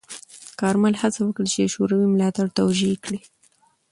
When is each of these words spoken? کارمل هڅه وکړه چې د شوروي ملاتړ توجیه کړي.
کارمل 0.59 0.93
هڅه 1.01 1.19
وکړه 1.23 1.47
چې 1.53 1.57
د 1.61 1.67
شوروي 1.73 2.07
ملاتړ 2.13 2.45
توجیه 2.59 2.97
کړي. 3.03 3.19